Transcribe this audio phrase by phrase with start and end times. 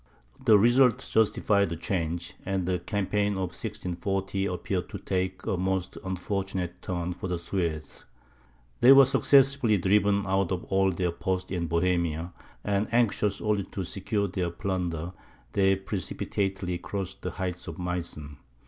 [0.45, 5.95] The result justified the change, and the campaign of 1640 appeared to take a most
[6.03, 8.03] unfortunate turn for the Swedes.
[8.79, 12.33] They were successively driven out of all their posts in Bohemia,
[12.63, 15.13] and anxious only to secure their plunder,
[15.53, 18.37] they precipitately crossed the heights of Meissen.